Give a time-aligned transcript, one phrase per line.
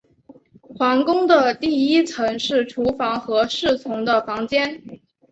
[0.63, 4.81] 皇宫的第一层是厨房和侍从的房间。